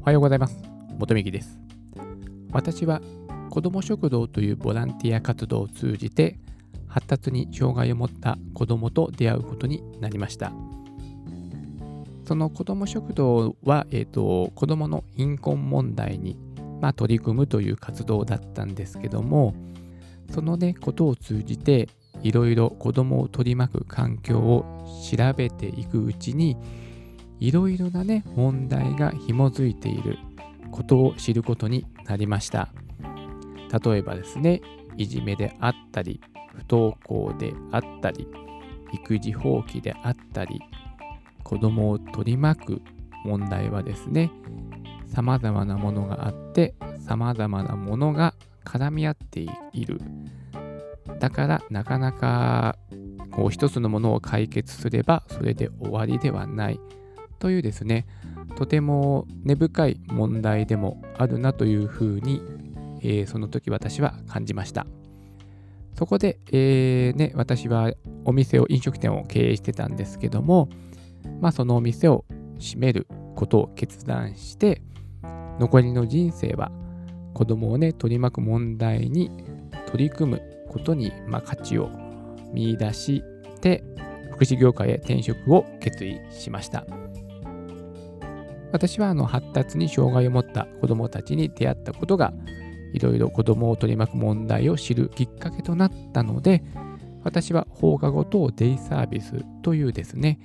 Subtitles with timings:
[0.00, 0.56] おはようございます。
[0.98, 1.60] 元美希です。
[2.52, 3.02] 私は
[3.50, 6.38] 子ども食堂というボランティア活動を通じて
[6.88, 10.52] 発達に障害を持った子どもと出会うことになりました。
[12.24, 16.38] その子ども食堂は、えーと、子どもの貧困問題に、
[16.80, 19.54] まあ、取り組むという活動だったんですけども
[20.30, 21.90] そのねことを通じて
[22.22, 24.64] いろいろ子どもを取り巻く環境を
[25.14, 26.56] 調べていくうちに
[27.40, 30.18] いろいろなね問題が紐づいている
[30.70, 32.68] ことを知ることになりました。
[33.82, 34.60] 例えばですね
[34.96, 36.20] いじめであったり
[36.52, 38.28] 不登校であったり
[38.92, 40.60] 育児放棄であったり
[41.44, 42.82] 子供を取り巻く
[43.24, 44.30] 問題はですね
[45.06, 48.34] 様々なものがあって様々なものが
[48.64, 50.00] 絡み合っている。
[51.18, 52.76] だからなかなか
[53.30, 56.80] こう一つのものを解決すればそれで終わりではない。
[57.40, 58.06] というですね
[58.54, 62.40] とても根深い問題でもあるなというふうに、
[63.00, 64.86] えー、その時私は感じました。
[66.00, 67.92] そこで、えー、ね、私は
[68.24, 70.70] お店を飲食店を経営してたんですけども、
[71.40, 72.24] まあ、そのお店を
[72.58, 73.06] 閉める
[73.36, 74.82] ことを決断して
[75.58, 76.70] 残りの人生は
[77.34, 79.30] 子供をね取り巻く問題に
[79.88, 81.90] 取り組むことに、まあ、価値を
[82.52, 83.22] 見出し
[83.60, 83.84] て
[84.32, 86.86] 福祉業界へ転職を決意しました。
[88.72, 92.32] 私はあの発達に障害を持った子どもたちに出会ったことが
[92.92, 96.62] いろいろ子どもを取り巻く問題を知るきっかけとなったので
[97.22, 100.40] 私は放課後等デイサービスというですね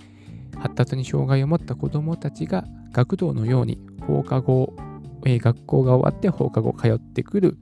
[0.57, 4.75] 発達に障害を持った子どもたちが学童のように放課後、
[5.25, 7.57] えー、学校が終わって放課後通ってくる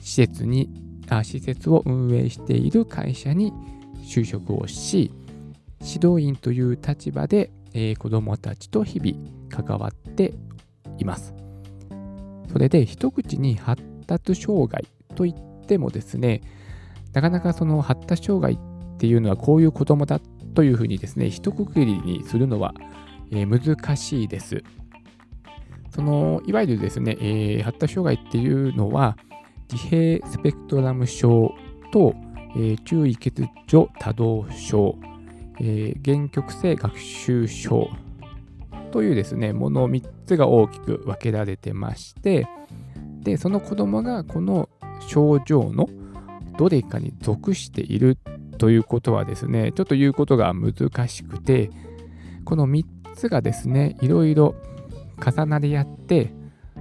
[0.00, 0.70] 施設に
[1.08, 3.52] あ施設を運営している会社に
[4.04, 5.12] 就職をし
[5.80, 10.34] 指導員という立場で、えー、子どもたちと日々関わって
[10.98, 11.34] います。
[12.50, 16.42] それで一口に発達障害といってもですね
[17.12, 20.20] なかなかその発達障害っていうのはこういう子どもだ
[20.54, 22.74] というふうにですね一括りにするのは、
[23.30, 24.62] え、難しいです。
[25.90, 29.16] そのいわゆるですね、えー、発達障害っていうのは
[29.70, 31.54] 自閉スペクトラム症
[31.92, 32.14] と、
[32.56, 33.32] えー、注意欠
[33.70, 34.96] 如多動症、
[35.60, 37.90] えー、限局性学習症
[38.92, 42.46] というですね、もの3つが大きく分けられてまして、
[43.22, 44.68] で、その子供がこの
[45.08, 45.88] 症状の
[46.58, 48.18] どれかに属している
[48.58, 51.70] ということはですね、ちょっと言うことが難しくて、
[52.44, 54.54] この3つがですね、いろいろ
[55.18, 56.32] 重なり合って、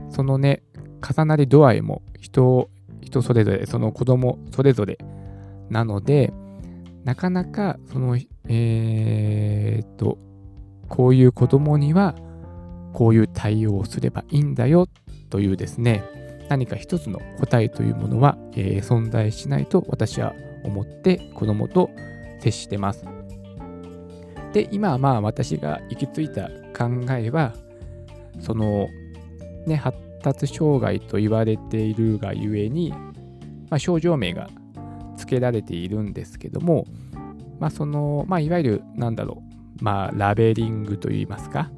[0.09, 0.63] そのね、
[1.01, 2.69] 重なり度合いも人
[3.01, 4.97] 人それぞれ、その子供それぞれ
[5.69, 6.33] なので、
[7.03, 8.17] なかなかその、
[8.47, 10.17] えー、っと、
[11.01, 12.13] こういう子供には
[12.94, 14.88] こういう対応をすればいいんだよ
[15.31, 16.03] というですね、
[16.47, 21.89] 何か一つの答えというものは、えー、存在しないと私は思って子供と
[22.39, 23.03] 接してます。
[24.53, 27.56] で、今はまあ私が行き着いた考えは、
[28.39, 28.88] その
[29.66, 32.91] ね、発達障害と言われているがゆえに、
[33.72, 34.51] まあ、症状名が
[35.18, 36.85] 付けられているんですけども、
[37.59, 39.50] まあ、その、まあ、いわゆる、なんだろう、
[39.81, 41.72] まあ、ラベリングといいますか、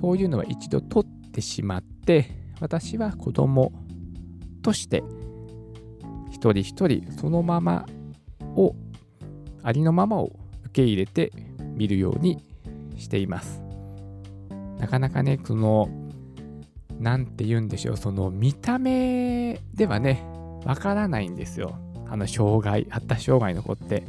[0.00, 2.30] そういうのは一度取ってしまって、
[2.60, 3.72] 私は子供
[4.62, 5.04] として
[6.32, 7.86] 一人一人そのまま
[8.56, 8.74] を
[9.62, 10.32] ありのままを
[10.64, 11.32] 受け入れて
[11.74, 12.42] みるように
[12.96, 13.62] しています。
[14.78, 15.88] なかなかね、その、
[16.98, 20.24] なんて言うんでしょう、その見た目ではね、
[20.64, 21.78] わからないんですよ。
[22.08, 24.04] あの障害、発達障害の子って。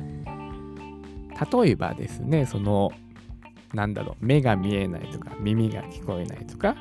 [1.52, 2.92] 例えばですね、その
[3.74, 6.76] なんだろう、目が見えないとか、耳が聞こえないとか、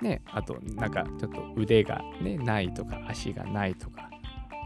[0.00, 4.10] ね、あと、なんかちょっと腕が、ね、ないとか、足がないとか、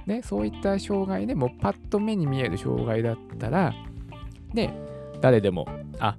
[0.07, 3.73] ね、そういった障害でもパッと目に見える障害だったら、
[4.53, 4.75] ね、
[5.21, 5.67] 誰でも、
[5.99, 6.17] あ、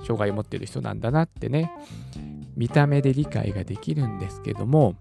[0.00, 1.72] 障害を持ってる人なんだなってね、
[2.56, 4.96] 見た目で理解ができるんですけども、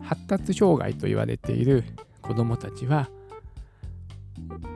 [0.00, 1.84] 発達障害と言われている
[2.22, 3.08] 子どもたちは、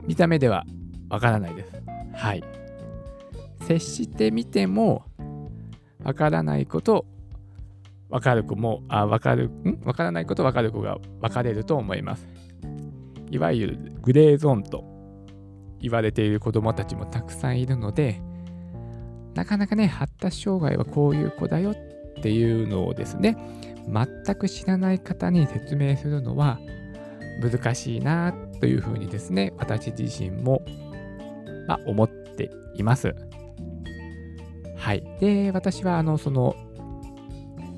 [0.03, 0.65] 見た目では
[1.09, 1.81] わからないです。
[2.13, 2.60] はい。
[3.71, 5.05] 接してみても
[6.03, 7.05] わからないこと
[8.09, 9.81] わかる子もあわかるん？
[9.85, 12.27] わからないことわかる子が分かれると思います
[13.29, 14.83] いわゆるグレーゾーンと
[15.79, 18.21] 言われている子どもたちもたくさんいるので
[19.35, 21.75] なかなかね発達障害はこういう子だよっ
[22.21, 23.37] ていうのをですね
[23.87, 26.59] 全く知らない方に説明するのは
[27.41, 30.61] 難しいなというふうにですね私自身も、
[31.67, 33.15] まあ、思っています。
[34.91, 35.03] はい。
[35.21, 36.53] で、私は、あの、その、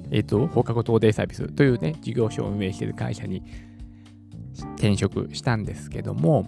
[0.10, 3.44] えっ、と、放課後等デイサービスというね、事業所を運営している会社に
[4.77, 6.44] 転職したんですけども、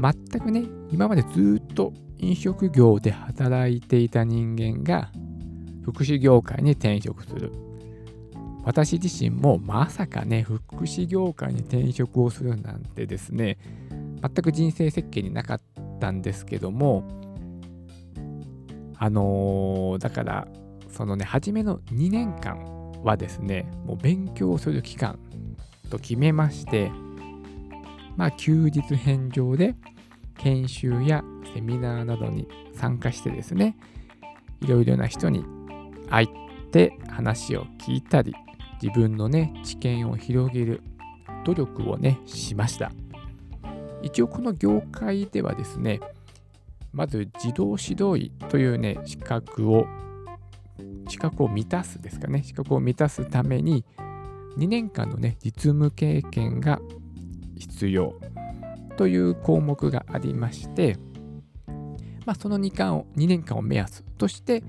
[0.00, 5.12] 全くね、今までずっと飲食業で働いていた人間が
[5.84, 7.52] 福祉業界に転職する。
[8.64, 13.58] 私自身もまさかね、福祉業界に転職をするなんてですね、
[14.20, 15.60] 全く人生設計になかっ
[16.00, 17.25] たんですけども、
[18.98, 20.48] あのー、だから、
[20.88, 25.18] そのね、初めの2年間はですね、もう勉強する期間
[25.90, 26.90] と決めまして、
[28.16, 29.74] まあ、休日返上で
[30.38, 31.22] 研修や
[31.54, 33.76] セミナーなどに参加してですね、
[34.60, 35.44] いろいろな人に
[36.08, 36.28] 会っ
[36.70, 38.34] て話を聞いたり、
[38.82, 40.82] 自分のね、知見を広げる
[41.44, 42.90] 努力をね、しました。
[44.02, 46.00] 一応この業界ではですね、
[46.96, 49.86] まず自動指導医というね、資格を、
[51.08, 53.84] 資格を満たすですかね、資格を満たすために、
[54.56, 56.80] 2年間のね、実務経験が
[57.58, 58.14] 必要
[58.96, 60.96] という項目がありまして、
[62.24, 64.64] まあ、その2間を2年間を目安として、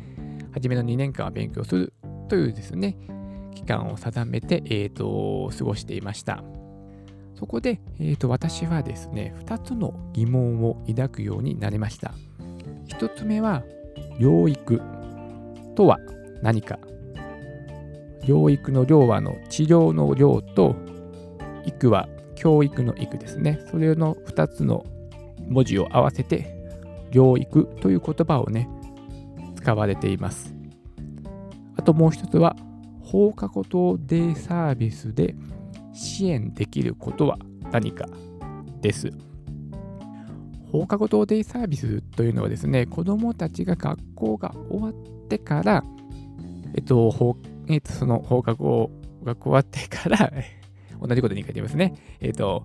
[0.51, 1.93] 初めの2年間は勉強する
[2.27, 2.97] というですね、
[3.55, 6.43] 期間を定めて、えーと、過ごしていました。
[7.37, 12.13] そこで、えーと、私はですね、2つの疑問を抱くようになりました。
[12.87, 13.63] 1つ目は、
[14.19, 14.81] 療育
[15.75, 15.99] とは
[16.41, 16.79] 何か。
[18.23, 20.75] 療育の療はの治療の療と、
[21.65, 23.59] 育は教育の育ですね。
[23.69, 24.83] それの2つの
[25.47, 26.55] 文字を合わせて、
[27.11, 28.67] 療育という言葉をね、
[29.55, 30.55] 使われています。
[31.75, 32.55] あともう一つは、
[33.03, 35.35] 放課後等デイサービスで
[35.97, 37.37] 支援できることは
[37.71, 38.05] 何か
[38.81, 39.11] です。
[40.71, 45.83] 放課後等デイサービスというのはですね、子どもたちが学校が終わってから、
[46.75, 48.91] えっと、えっと、その放課後
[49.23, 50.31] が終わってから
[51.01, 51.95] 同じことに書いてますね。
[52.19, 52.63] えっ、と、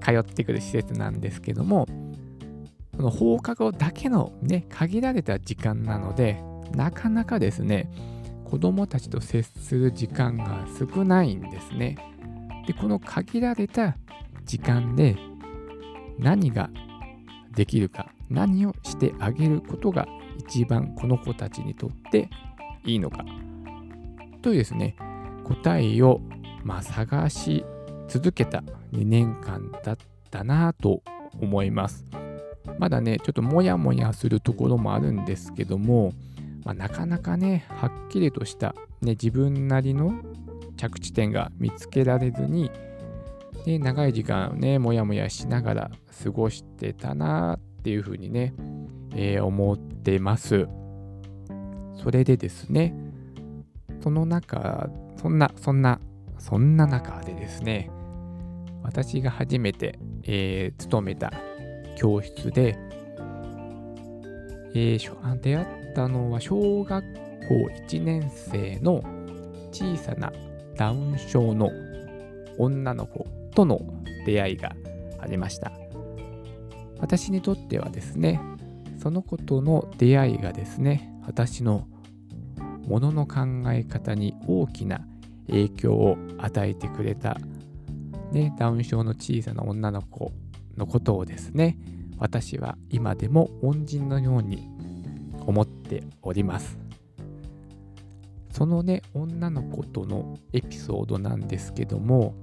[0.00, 1.86] 通ってくる施設なんですけども、
[2.96, 6.42] その放課後だけのね、限られた時間なので、
[6.74, 7.90] なかなかですね、
[8.44, 11.96] 子供たちと接する時間が少ないんですね。
[12.66, 13.96] で、この限られた
[14.44, 15.16] 時間で
[16.18, 16.70] 何が
[17.54, 20.06] できるか、何をしてあげることが
[20.38, 22.28] 一番この子たちにとって
[22.84, 23.24] いいのか
[24.42, 24.96] というですね、
[25.44, 26.20] 答えを
[26.64, 27.64] まあ、探し
[28.08, 29.96] 続けた2年間だっ
[30.30, 31.02] たなと
[31.40, 32.04] 思います。
[32.78, 36.12] まだね、ちょっともやもやするところもあるんですけども、
[36.64, 40.14] まあ、なかなかね、はっきりとした、ね、自分なりの
[40.88, 42.70] 着地点が見つけられずに、
[43.66, 45.90] ね、長い時間ね、もやもやしながら
[46.22, 48.54] 過ごしてたなっていうふうにね、
[49.14, 50.66] えー、思ってます。
[52.02, 52.94] それでですね、
[54.02, 56.00] その中、そんな、そんな
[56.38, 57.90] そんな中でですね、
[58.82, 61.32] 私が初めて、えー、勤めた
[61.96, 62.76] 教室で、
[64.74, 67.02] えー、出会ったのは小学
[67.48, 67.54] 校
[67.88, 69.02] 1年生の
[69.72, 70.30] 小さな
[70.76, 71.70] ダウン症の
[72.58, 73.80] 女の子との
[74.26, 74.74] 出会いが
[75.20, 75.72] ありました。
[76.98, 78.40] 私にとってはですね、
[78.98, 81.86] その子との出会いがですね、私の
[82.86, 83.40] ものの考
[83.72, 85.00] え方に大きな
[85.48, 87.38] 影響を与えてくれた、
[88.32, 90.32] ね、ダウン症の小さな女の子
[90.76, 91.78] のことをですね、
[92.18, 94.68] 私は今でも恩人のように
[95.46, 96.83] 思っております。
[98.54, 102.36] そのね、女の子とのエピソードなんですけども、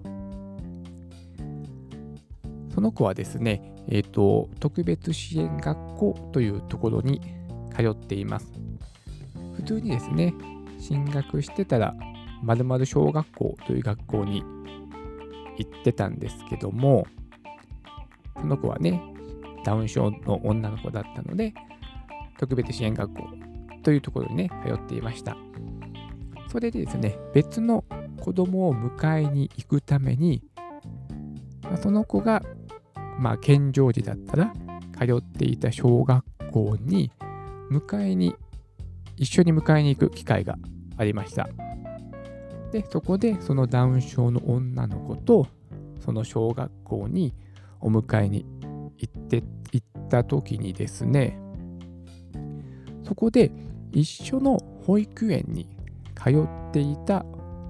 [2.76, 7.22] その子はですね、え、ー、と、特別支援学校というところに
[7.74, 8.52] 通っています。
[9.56, 10.34] 普通にですね、
[10.80, 11.96] 進学してたら
[12.44, 14.44] 〇〇小学校という学校に
[15.58, 17.08] 行ってたんですけども、
[18.36, 19.02] その子はね、
[19.64, 21.54] ダウン症の女の子だったので、
[22.38, 23.30] 特別支援学校
[23.82, 25.38] というところにね、通っていました。
[26.52, 27.86] それでですね、別の
[28.20, 30.44] 子供を迎えに行くために、
[31.64, 32.44] ま、その子が、
[33.18, 34.54] まあ、健常児だったら、
[35.00, 37.10] 通っていた小学校に
[37.72, 38.36] 迎えに、
[39.16, 40.58] 一緒に迎えに行く機会が
[40.98, 41.48] ありました。
[42.74, 45.48] で、そこでそのダウン症の女の子と、
[46.02, 47.34] その小学校に
[47.80, 48.46] お迎えに
[48.98, 49.42] 行って
[49.72, 51.40] 行った時にですね、
[53.06, 53.54] そこで
[53.94, 55.66] 一緒の保育園に
[56.24, 57.26] 通っていた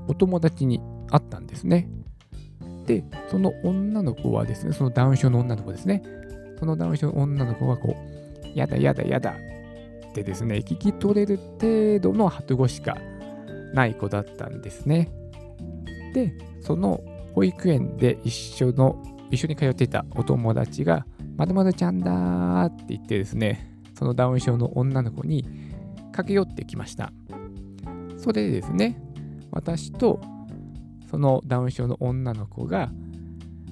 [0.07, 1.89] お友達に会ったんですね。
[2.85, 6.03] で、その女の子はですね、そのダウン症の女の子ですね、
[6.59, 9.35] そのダウン症の女の子はこう、やだやだやだ
[10.09, 12.97] ってですね、聞き取れる程度の発語しか
[13.73, 15.09] ない子だったんですね。
[16.13, 17.01] で、その
[17.33, 21.05] 保育園で一緒の、一緒に通っていたお友達が、
[21.37, 25.45] まるまるちゃんだって言ってですね、そのダウン症の女の子に
[26.11, 27.13] 駆け寄ってきました。
[28.21, 29.01] それでですね、
[29.49, 30.21] 私と
[31.09, 32.91] そのダウン症の女の子が、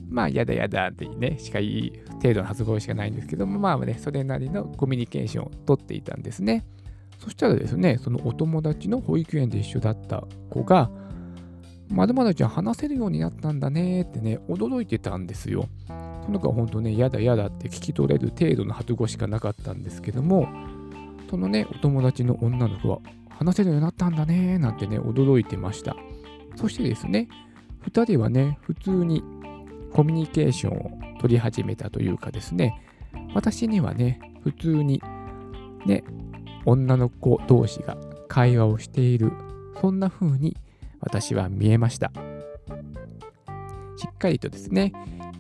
[0.10, 6.66] まあ、やだやだってね、しかいい程度の発語しかないんですけども、まあね、それなりのコミュニケーションをとっていたんですね。
[7.20, 10.90] そしたらですね、そのお友達の保育園で一緒だった子が、
[11.90, 15.70] まるまるちゃん話せるようになったんだねってね、驚いてたんですよ。
[16.26, 20.48] その子は本当ね、やだやだって聞き取れる程度の発語しかなかったんですけども、
[21.30, 23.00] そのね、お友達の女の子は
[23.40, 25.96] 話せるようになったんだねなんてね、驚いてました。
[26.58, 27.30] そしてですね、
[27.88, 29.24] 2人はね、普通に
[29.94, 32.84] コミュニケーションを取り始めたというかですね、
[33.34, 35.02] 私にはね、普通に
[35.86, 36.04] ね、
[36.66, 37.96] 女の子同士が
[38.28, 39.32] 会話をしている、
[39.80, 40.58] そんな風に
[41.00, 42.12] 私は見えました。
[43.96, 44.92] しっかりとですね、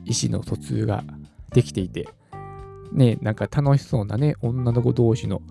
[0.05, 1.03] 意思の疎通が
[1.51, 2.07] できていて、
[2.93, 5.41] ね、なんか楽しそうなね、女の子同士の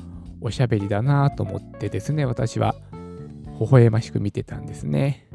[0.40, 2.74] おしゃべりだなと思ってですね、私は
[3.60, 5.26] 微笑ましく見てたんですね。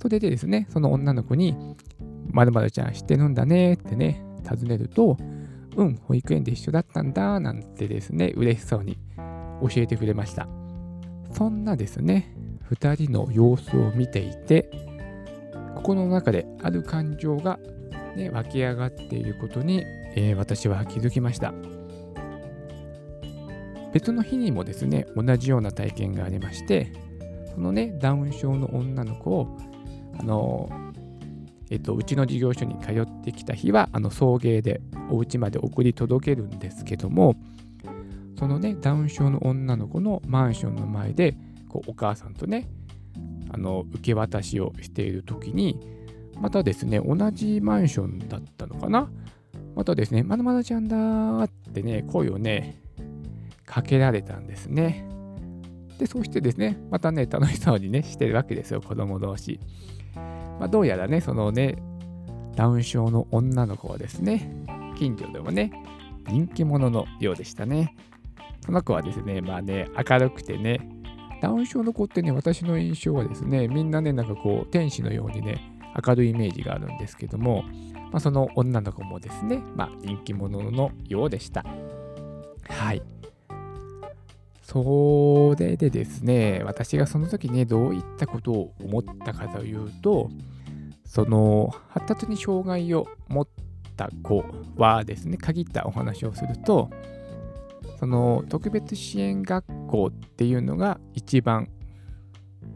[0.00, 1.56] それでですね、その女の子に、
[2.30, 5.16] まるまるちゃん知ってるんだねってね、尋ねると、
[5.76, 8.98] うん、保育園で一緒だったんだ、なんてですね、嬉しそうに
[9.62, 10.48] 教えてくれました。
[11.30, 12.34] そんなですね、
[12.70, 14.70] 2人の様子を見ていて、
[15.76, 17.58] 心の中である感情が、
[18.16, 19.84] ね、湧き上がっていることに、
[20.16, 21.54] えー、私は気づきました。
[23.92, 26.92] 別の日にもですね、同じような体験がありまして、
[27.54, 29.58] そのね、ダウン症の女の子を、
[30.18, 30.70] あの
[31.70, 34.80] えっと、うちの事業所に通ってきた日は、あの送迎で
[35.10, 37.36] お家まで送り届けるんですけども、
[38.38, 41.36] そのね、ダウン症の女の子のマンションの前で、
[41.68, 42.68] こうお母さんとね、
[43.50, 45.78] あの受け渡しをしている時に、
[46.40, 49.10] またですね、同じマンションだったのかな？
[49.74, 52.81] またですね、まだまだちゃんだーってね、声をね、
[53.72, 55.08] かけられたんですね。
[55.98, 59.60] で、そしてですね、またね、楽しそうにね、してるわけですよ、子供同士。
[60.14, 61.76] まあ、どうやらね、そのね、
[62.54, 64.52] ダウン症の女の子はですね、
[64.98, 65.72] 近所でもね、
[66.28, 67.96] 人気者のようでしたね。
[68.60, 70.78] その子はですね、まあね、明るくてね、
[71.40, 77.64] ダウン症の子ってね、私の印象はですね、みんなね、なんかこう、天使のようにね、明るいイメージがあるんですけども、
[78.12, 81.64] まあ、その女の子もですね、まあ、人気者のようでした。
[82.68, 83.02] はい。
[84.72, 90.30] それでですね、私がその時ね、どういったことを思ったかというと、
[91.04, 93.48] その発達に障害を持っ
[93.98, 94.42] た子
[94.76, 96.88] はですね、限ったお話をすると、
[98.00, 101.68] その特別支援学校っていうのが一番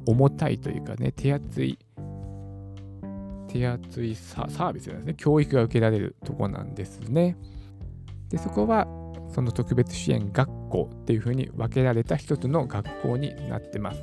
[0.04, 1.78] 重たいというかね、手厚い、
[3.48, 7.38] 手厚いサービスなんですね、教育が受けられるとこなんですね。
[8.28, 8.86] で、そこは
[9.32, 14.02] その特別支援学校っていうふうに分けられた一つの学校になってます。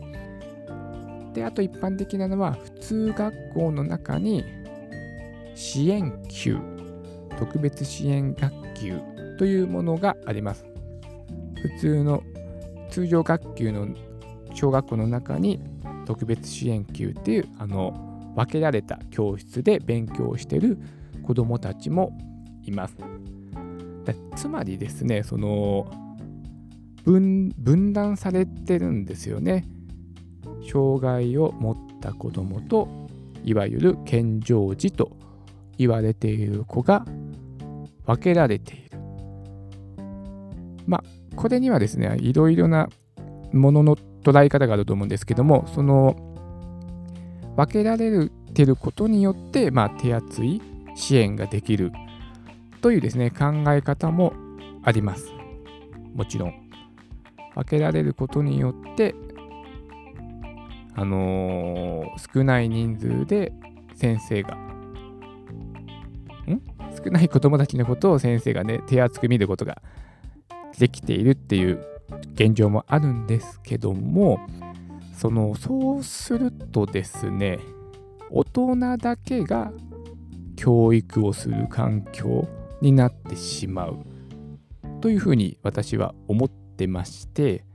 [1.34, 4.44] で、あと一般的なのは普通学校の中に
[5.56, 6.58] 支援級、
[7.38, 9.00] 特別支援学級
[9.38, 10.66] というものがあります。
[11.62, 12.24] 普通の
[12.90, 13.88] 通常学級の
[14.54, 15.60] 小学校の中に
[16.06, 20.78] 特別支援級っていうあの分けられた教室で勉強してる
[21.24, 22.18] 子どもたちも
[22.64, 23.13] います。
[24.36, 25.88] つまりですね、その
[27.04, 29.66] 分分断されてるんですよね。
[30.70, 33.08] 障害を持った子供と、
[33.44, 35.12] いわゆる健常児と
[35.78, 37.06] 言われている子が
[38.06, 38.98] 分けられている。
[40.86, 41.04] まあ、
[41.36, 42.90] これにはですね、いろいろな
[43.52, 46.16] ものの捉え方があると思うんですけども、その
[47.56, 50.62] 分けられてることによって、まあ、手厚い
[50.96, 51.92] 支援ができる
[52.84, 54.34] というですね、考え方も
[54.84, 55.32] あります。
[56.14, 56.70] もちろん。
[57.56, 59.16] 分けられることによって、
[60.94, 63.54] あのー、少ない人数で
[63.96, 65.02] 先生が、ん？
[67.02, 69.82] 少ない子供たちのことを先生がね、手厚く見ることが
[70.78, 71.82] できているっていう
[72.34, 74.46] 現状もあるんですけども、
[75.16, 77.60] その、そうするとですね、
[78.30, 79.72] 大人だけが
[80.58, 82.46] 教育をする環境
[82.84, 83.98] になってしまう
[85.02, 87.66] というふうに私は思ってまして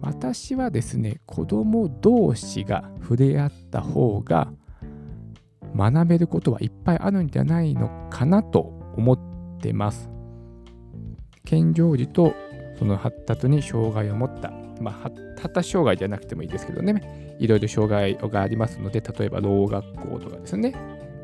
[0.00, 4.52] 私はですね子供同士が触れ合った方が
[5.76, 8.60] 学べることはいっぱいあるんじゃないのかなと
[8.96, 9.18] 思っ
[9.60, 10.10] てます。
[11.44, 12.34] 健常児と
[12.78, 20.72] その発達に障害を持った、まあ、発発達障害じゃなくてもいいですけどね、いろいろ障害がありますので、例えば、ろう学校とかですね、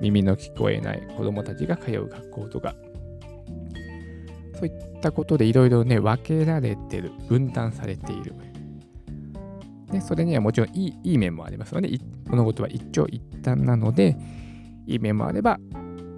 [0.00, 2.75] 耳の聞こえない子どもたちが通う学校とか、
[4.59, 8.35] そういったことでいろいろね、分けられてる、分担されている。
[9.93, 11.88] ね、それにはもちろんいいいい面もありますので、
[12.27, 14.17] 物事は一長一短なので、
[14.87, 15.61] いい面もあれば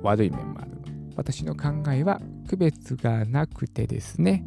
[0.02, 0.70] 悪い面もある。
[1.16, 2.18] 私の考えは
[2.48, 4.42] 区別がなくてですね、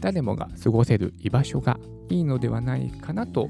[0.00, 3.48] 誰もが過ごせる居場所がいいのではないかなと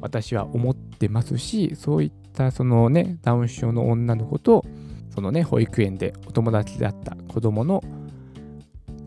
[0.00, 4.64] 私は思ってますし、そういったそのね、ダウン症の女の子と、
[5.10, 7.84] そのね、保育園でお友達だった子供の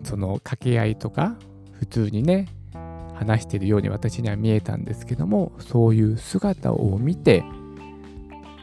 [0.04, 1.36] その掛け合いとか、
[1.72, 2.48] 普通にね、
[3.16, 7.44] 話してるように私には見えたんですけども、そういう姿を見て、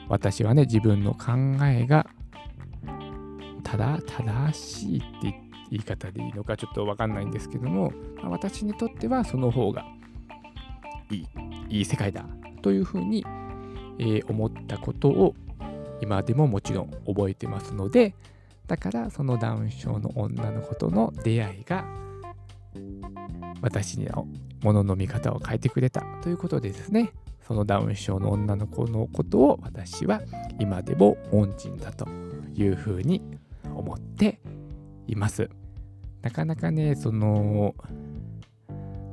[0.09, 1.33] 私はね、自分の考
[1.65, 2.07] えが
[3.71, 9.85] ただ正しいって言い方でいいのかちょっとわかんないんですけども、ま、私にとってはその方が
[11.11, 11.27] いい、
[11.69, 12.25] いい世界だ
[12.63, 13.25] というふうに、
[14.01, 15.37] えー、思ったことを
[16.01, 18.17] 今でももちろん覚えてますので、
[18.71, 21.85] だからそのダウン症の女の子との出会いが
[23.61, 24.29] 私の
[24.63, 27.13] ものの見方を変えてくれたということでですね、
[27.49, 30.23] そのダウン症の女の子のことを私は
[30.61, 32.07] 今でも恩人だと
[32.55, 33.21] いうふうに
[33.75, 34.41] 思って
[35.09, 35.51] います。
[36.23, 37.75] なかなかね、その、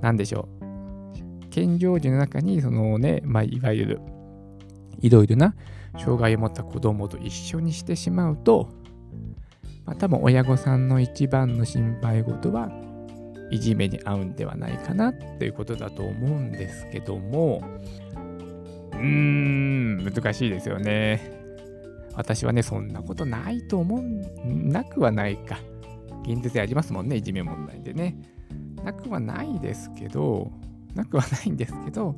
[0.01, 1.49] なんでしょう。
[1.49, 4.01] 健常時の中に、そのね、まあ、いわゆる、
[4.99, 5.55] いろいろな
[5.97, 8.76] 障害を持った子供と一緒にしてしまうと、
[9.87, 12.69] まあ、多分親御さんの一番の心配事は
[13.49, 17.63] いじめに遭うんではないかなっていうことだと思うんですけども、
[18.91, 21.31] うーん、難しいですよね。
[22.13, 24.03] 私はね、そんなことないと思う、
[24.45, 25.59] なくはないか。
[26.23, 28.17] 現実でありますもんね、いじめ問題でね。
[28.83, 30.51] なくはないですけど、
[30.95, 32.15] なくはないんですけど、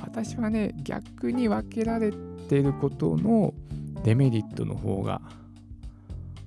[0.00, 2.12] 私はね、逆に分けられ
[2.48, 3.54] てることの
[4.02, 5.20] デメリットの方が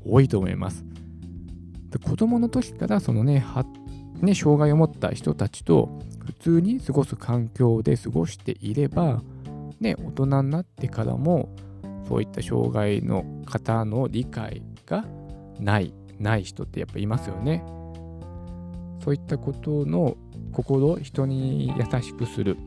[0.05, 0.85] 多いと思います。
[1.89, 3.65] で子供の時からそのねは
[4.21, 5.89] ね、障害を持った人たちと
[6.25, 9.23] 普通に過ごす環境で過ごしていれば、
[9.79, 11.49] ね、大人になってからも
[12.07, 15.05] そういった障害の方の理解が
[15.59, 17.63] ないない人ってやっぱいますよね。
[19.03, 20.15] そういったことの
[20.51, 22.57] 心人に優しくする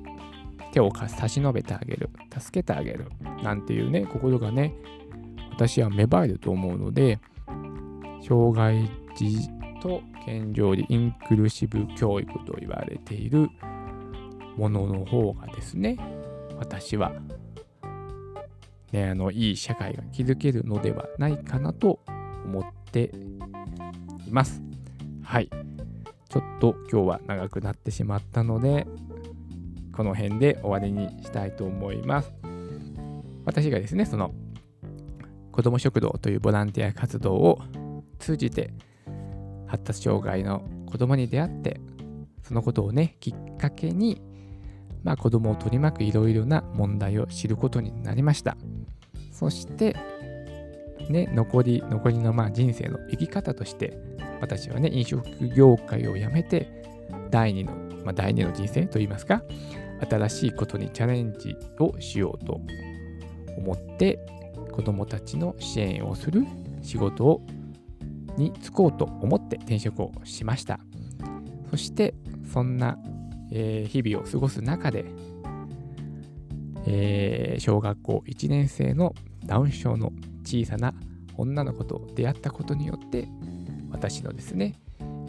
[0.72, 3.06] 手を差し伸べてあげる助けてあげる
[3.44, 4.74] なんていうね心がね
[5.54, 7.20] 私は芽生えると思うので
[8.26, 9.48] 障害児
[9.80, 13.48] と健常児インクルーシブ教育と言われている
[14.56, 15.96] ものの方がですね
[16.58, 17.12] 私は
[18.94, 21.98] ね、あのいい社会が築けるのではないかなと
[22.44, 23.10] 思って
[24.24, 24.62] います。
[25.24, 25.50] はい。
[26.28, 28.86] ちょっと今日は長くなってしまったので、
[29.92, 32.32] この辺で終わりにしたいと思います。
[33.44, 34.32] 私がですね、その
[35.54, 37.60] 子ども食堂というボランティア活動を
[38.18, 38.74] 通じて
[39.68, 41.80] 発達障害の子どもに出会って
[42.42, 44.20] そのことをねきっかけに
[45.04, 48.56] まあ子どもを取り巻くいろいろな問題を知ることになりました。
[49.30, 49.94] そして、
[51.08, 53.96] ね、残り、残りのまあ人生の生き方として、
[54.40, 55.22] 私はね、飲食
[55.54, 56.82] 業界を辞めて、
[57.30, 57.72] 第二の、
[58.04, 59.42] まあ、第二の人生といいますか、
[60.08, 62.60] 新しいことにチャレンジをしようと
[63.58, 64.18] 思って、
[64.74, 66.44] 子供たちの支援をする
[66.82, 67.46] 仕事を
[68.36, 70.80] に就こうと思って転職をしました。
[71.70, 72.12] そして、
[72.52, 72.98] そんな、
[73.52, 75.04] えー、日々を過ごす中で、
[76.86, 79.14] えー、小学校1年生の
[79.46, 80.92] ダウン症の小さな
[81.36, 83.28] 女の子と出会ったことによって
[83.92, 84.80] 私のですね、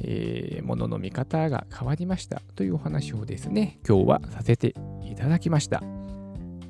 [0.01, 5.84] えー、ものの見方が変わりましたというお話をですね今日はさせていただきました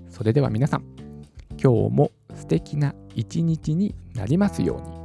[0.10, 0.86] それでは皆さん
[1.62, 5.05] 今日も素敵な一日になりますように。